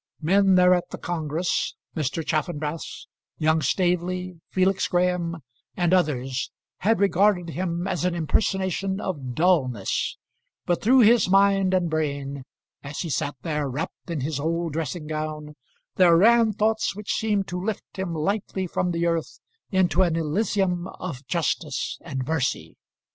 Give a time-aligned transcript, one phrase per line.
[0.19, 2.25] Men there at the congress, Mr.
[2.25, 3.05] Chaffanbrass,
[3.37, 5.43] young Staveley, Felix Graham,
[5.77, 10.17] and others, had regarded him as an impersonation of dullness;
[10.65, 12.45] but through his mind and brain,
[12.81, 15.53] as he sat there wrapped in his old dressing gown,
[15.97, 19.39] there ran thoughts which seemed to lift him lightly from the earth
[19.69, 22.75] into an elysium of justice and mercy.